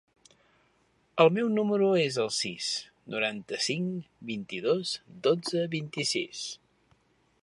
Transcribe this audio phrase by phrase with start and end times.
[1.25, 2.71] El meu número es el sis,
[3.15, 3.93] noranta-cinc,
[4.31, 4.97] vint-i-dos,
[5.29, 6.45] dotze, vint-i-sis.